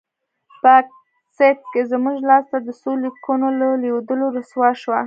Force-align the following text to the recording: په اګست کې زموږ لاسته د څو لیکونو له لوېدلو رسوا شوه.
په 0.61 0.69
اګست 0.79 1.59
کې 1.71 1.81
زموږ 1.91 2.17
لاسته 2.29 2.57
د 2.63 2.67
څو 2.81 2.91
لیکونو 3.03 3.47
له 3.59 3.67
لوېدلو 3.81 4.27
رسوا 4.37 4.69
شوه. 4.81 4.99